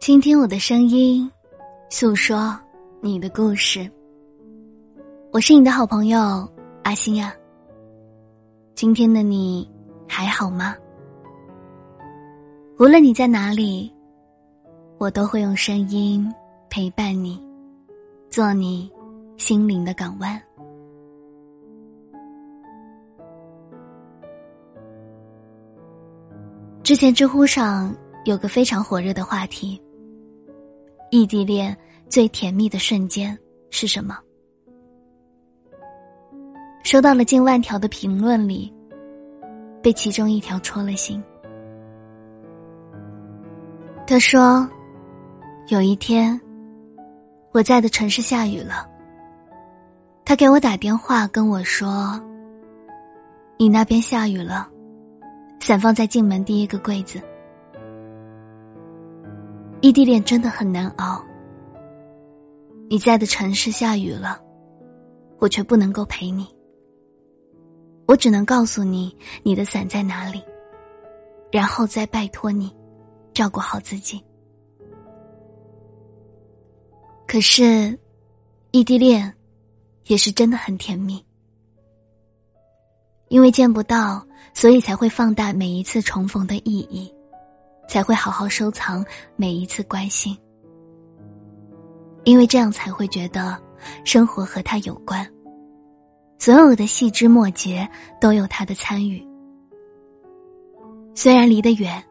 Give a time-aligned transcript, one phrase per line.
[0.00, 1.30] 倾听我的声音，
[1.88, 2.58] 诉说
[3.00, 3.88] 你的故事。
[5.30, 6.48] 我是你的好朋友
[6.82, 7.32] 阿星呀。
[8.74, 9.70] 今天的你
[10.08, 10.76] 还好吗？
[12.78, 13.92] 无论你在哪里，
[14.98, 16.32] 我都会用声音
[16.68, 17.40] 陪伴你，
[18.28, 18.90] 做你
[19.36, 20.40] 心灵的港湾。
[26.82, 29.80] 之前知乎上有个非常火热的话题：
[31.14, 31.76] 异地恋
[32.08, 34.18] 最甜蜜的瞬间是什么？
[36.84, 38.72] 收到了近万条的评论里，
[39.82, 41.22] 被其中一条戳了心。
[44.06, 44.66] 他说
[45.68, 46.40] ：“有一天，
[47.52, 48.88] 我在的城市下雨了。
[50.24, 52.18] 他给我打电话跟我说
[53.60, 54.66] ：‘你那边下雨了。’”
[55.60, 57.20] 伞放在进门第一个柜子。
[59.82, 61.22] 异地恋真的很难熬。
[62.88, 64.40] 你在的城市下雨了，
[65.40, 66.46] 我却不能够陪你。
[68.06, 70.40] 我只能告诉你你的伞在哪里，
[71.50, 72.72] 然后再拜托你
[73.34, 74.22] 照顾好自己。
[77.26, 77.98] 可是，
[78.70, 79.34] 异地恋
[80.06, 81.24] 也是真的很甜蜜。
[83.28, 87.12] 因为见不到，所以才会放大每一次重逢的意义，
[87.92, 89.04] 才会好好收藏
[89.36, 90.34] 每一次关心。
[92.24, 93.62] 因为这样才会觉得
[94.02, 95.30] 生活和他有关，
[96.38, 97.86] 所有的细枝末节
[98.18, 99.22] 都有他的参与。
[101.14, 102.02] 虽然离得远，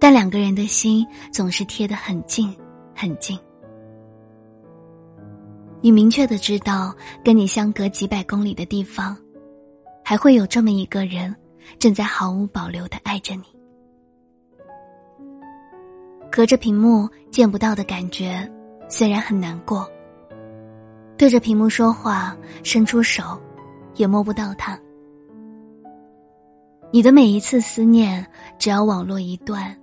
[0.00, 2.56] 但两个人的心总是贴得很近
[2.94, 3.38] 很近。
[5.82, 9.14] 你明确的知道，跟你相隔几百公里的地方。
[10.02, 11.36] 还会有这么一个人，
[11.78, 13.55] 正在毫无保留的爱着你。
[16.36, 18.46] 隔着屏幕见不到的感觉，
[18.90, 19.90] 虽然很难过。
[21.16, 23.40] 对着屏幕说话，伸出手，
[23.94, 24.78] 也摸不到他。
[26.92, 28.22] 你的每一次思念，
[28.58, 29.74] 只要网络一断，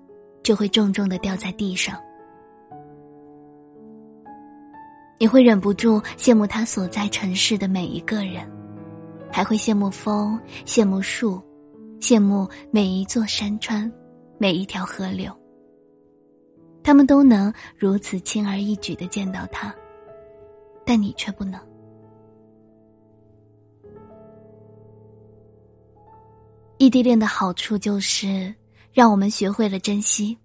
[0.43, 1.99] 就会重重的掉在地上。
[5.17, 8.47] 你会忍不住羡慕他所在城市的每一个人。
[9.31, 11.41] 还会羡慕风，羡慕树，
[11.99, 13.91] 羡慕每一座山川，
[14.37, 15.35] 每一条河流。
[16.83, 19.73] 他们都能如此轻而易举的见到他，
[20.85, 21.59] 但你却不能。
[26.77, 28.53] 异地恋的好处就是
[28.91, 30.37] 让我们学会了珍惜，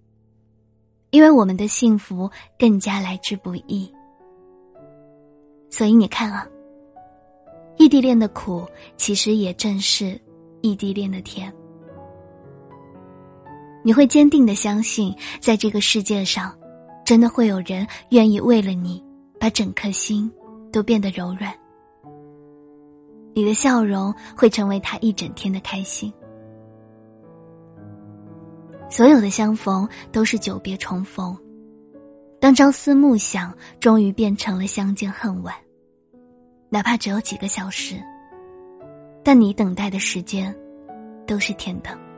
[1.09, 3.91] 因为我们的幸福更加来之不易。
[5.69, 6.47] 所以你看啊。
[7.77, 8.67] 异地恋的苦，
[8.97, 10.19] 其实也正是
[10.59, 11.49] 异地恋的甜。
[13.81, 16.53] 你会坚定的相信，在这个世界上，
[17.05, 19.03] 真的会有人愿意为了你，
[19.39, 20.31] 把整颗心
[20.71, 21.53] 都变得柔软。
[23.33, 26.11] 你的笑容会成为他一整天的开心。
[28.89, 31.37] 所有的相逢都是久别重逢，
[32.39, 35.55] 当朝思暮想，终于变成了相见恨晚。
[36.69, 37.95] 哪怕只有几个小时，
[39.23, 40.53] 但你等待的时间
[41.25, 42.08] 都是甜的。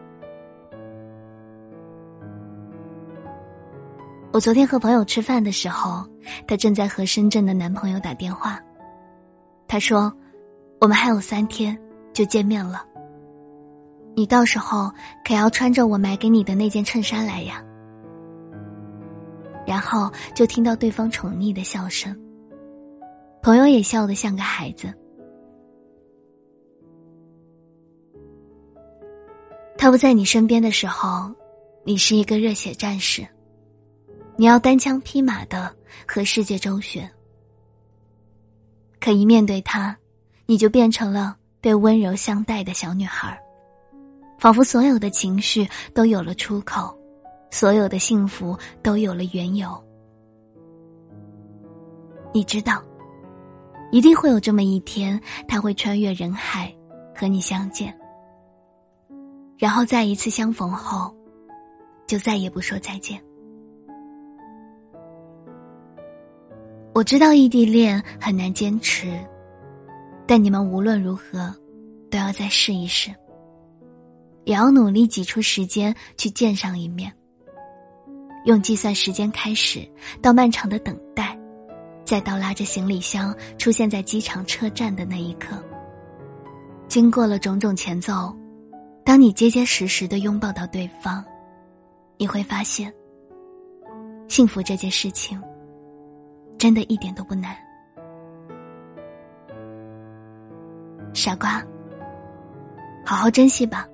[4.33, 6.05] 我昨天和朋友吃饭的时候，
[6.47, 8.57] 她正在和深圳的男朋友打电话。
[9.67, 10.13] 他说
[10.79, 11.77] ：“我们还有三天
[12.13, 12.85] 就见面了，
[14.15, 14.89] 你到时候
[15.25, 17.61] 可要穿着我买给你的那件衬衫来呀。”
[19.67, 22.17] 然后就听到对方宠溺的笑声。
[23.41, 24.93] 朋友也笑得像个孩子。
[29.77, 31.31] 他不在你身边的时候，
[31.83, 33.25] 你是一个热血战士，
[34.41, 35.71] 你要单枪匹马的
[36.07, 37.07] 和世界周旋。
[38.99, 39.95] 可一面对他，
[40.47, 43.39] 你就变成了被温柔相待的小女孩，
[44.39, 46.91] 仿佛所有的情绪都有了出口，
[47.51, 49.79] 所有的幸福都有了缘由。
[52.33, 52.83] 你知道。
[53.91, 56.75] 一定会有这么一天，他会穿越人海，
[57.15, 57.95] 和你相见。
[59.59, 61.15] 然后在一次相逢后，
[62.07, 63.23] 就再也不说再见。
[66.93, 69.07] 我知道异地恋很难坚持，
[70.27, 71.53] 但你们无论如何，
[72.09, 73.09] 都要再试一试。
[74.43, 77.11] 也要努力挤出时间去见上一面。
[78.45, 79.87] 用计算时间开始，
[80.21, 81.37] 到漫长的等待。
[82.03, 85.55] 再到拉着行李箱出现在机场车站的那一刻，
[86.89, 88.35] 经过了种种前奏，
[89.05, 91.23] 当你结结实实的拥抱到对方，
[92.17, 92.93] 你会发现，
[94.27, 95.41] 幸福这件事情，
[96.61, 97.57] 真的一点都不难。
[101.11, 101.59] 傻瓜，
[103.03, 103.89] 好好珍惜吧。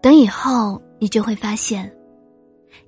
[0.00, 1.94] 等以后，你就会发现，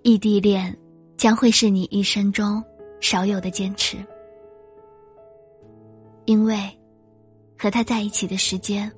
[0.00, 0.75] 异地恋
[1.19, 2.65] 将会是你一生中
[2.99, 3.99] 少有的坚持，
[6.25, 6.56] 因为
[7.59, 8.91] 和他在一起的时间，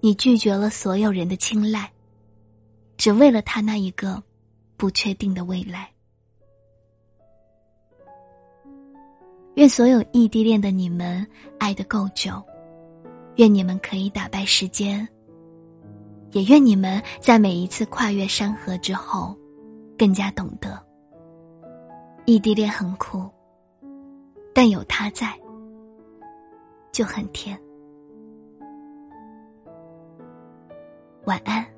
[0.00, 1.92] 你拒绝了所有人的青睐，
[2.96, 4.22] 只为了他那一个
[4.78, 5.90] 不确定的未来。
[9.56, 11.26] 愿所有异地恋的你们
[11.58, 12.30] 爱得够久。
[13.36, 15.06] 愿你们可以打败时间，
[16.32, 19.34] 也愿你们在每一次跨越山河之后，
[19.96, 20.78] 更加懂得
[22.26, 23.30] 异地恋很苦，
[24.54, 25.32] 但有他在
[26.92, 27.58] 就很甜。
[31.24, 31.75] 晚安。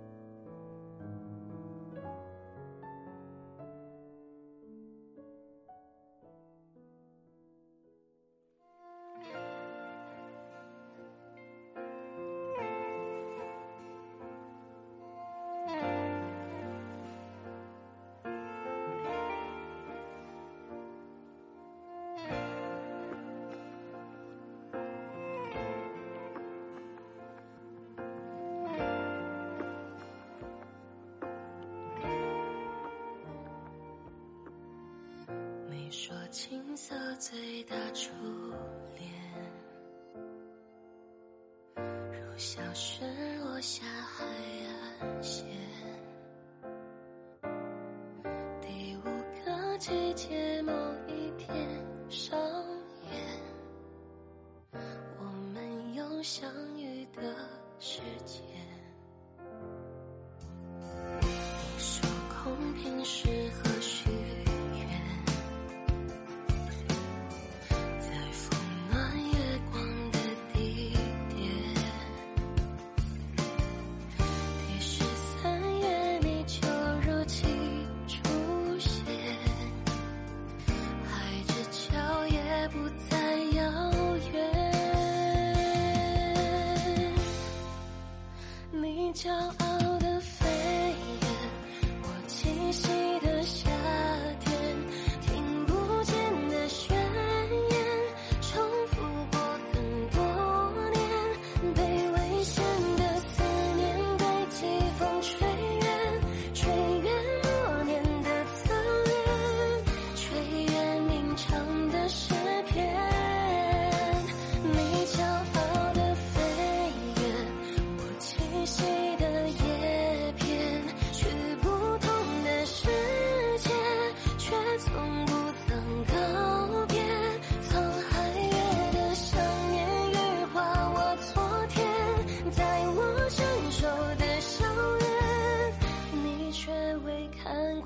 [35.90, 38.10] 你说青涩最大初
[38.98, 39.10] 恋，
[42.12, 43.06] 如小雪
[43.42, 44.26] 落下海
[45.00, 45.46] 岸线，
[48.60, 49.04] 第五
[49.46, 50.72] 个季节某
[51.06, 51.56] 一天
[52.10, 52.38] 上
[53.10, 53.40] 演，
[54.74, 55.24] 我
[55.54, 57.34] 们有相遇的
[57.78, 58.67] 时间。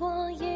[0.03, 0.52] 我也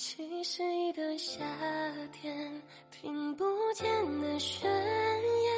[0.00, 1.44] 我栖息的夏
[2.10, 3.86] 天，听不见
[4.22, 5.52] 的宣言，